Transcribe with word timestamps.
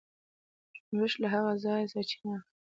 نوښت 0.95 1.17
له 1.21 1.27
هغه 1.33 1.51
ځایه 1.63 1.91
سرچینه 1.93 2.33
اخلي. 2.37 2.53